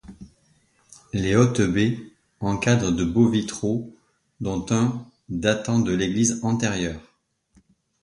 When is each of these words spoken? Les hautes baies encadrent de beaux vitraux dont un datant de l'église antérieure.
Les 1.13 1.35
hautes 1.35 1.61
baies 1.61 1.99
encadrent 2.39 2.91
de 2.91 3.05
beaux 3.05 3.29
vitraux 3.29 3.95
dont 4.39 4.65
un 4.71 5.05
datant 5.29 5.77
de 5.77 5.93
l'église 5.93 6.39
antérieure. 6.43 7.01